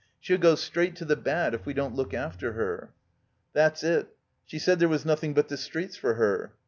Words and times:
She'll 0.19 0.39
go 0.39 0.55
straight 0.55 0.95
to 0.95 1.05
the 1.05 1.15
bad 1.15 1.53
if 1.53 1.67
we 1.67 1.75
don't 1.75 1.93
look 1.93 2.11
after 2.11 2.53
her." 2.53 2.91
"That's 3.53 3.83
it. 3.83 4.07
She 4.47 4.57
said 4.57 4.79
there 4.79 4.89
was 4.89 5.05
nothing 5.05 5.35
but 5.35 5.47
the 5.47 5.57
streets 5.57 5.95
for 5.95 6.15
her." 6.15 6.53